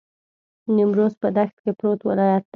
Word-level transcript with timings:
نیمروز 0.75 1.13
په 1.21 1.27
دښت 1.35 1.57
کې 1.63 1.71
پروت 1.77 1.99
ولایت 2.09 2.43
دی. 2.45 2.49